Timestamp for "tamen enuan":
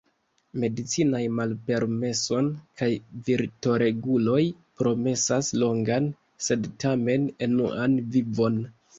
6.85-7.99